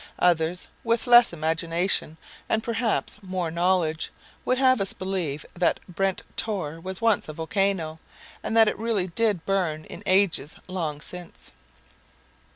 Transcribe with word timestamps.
Others 0.17 0.67
with 0.83 1.05
less 1.05 1.31
imagination 1.31 2.17
and 2.49 2.63
perhaps 2.63 3.17
more 3.21 3.51
knowledge 3.51 4.09
would 4.45 4.57
have 4.57 4.81
us 4.81 4.93
believe 4.93 5.45
that 5.53 5.79
Brent 5.87 6.23
Tor 6.35 6.79
was 6.79 7.01
once 7.01 7.29
a 7.29 7.33
volcano, 7.33 7.99
and 8.41 8.57
that 8.57 8.67
it 8.67 8.79
really 8.79 9.05
did 9.09 9.45
burn 9.45 9.85
in 9.85 10.01
ages 10.07 10.55
long 10.67 11.01
since. 11.01 11.51